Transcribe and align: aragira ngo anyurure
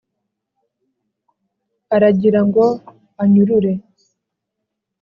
aragira 1.95 2.39
ngo 2.47 2.65
anyurure 3.21 3.73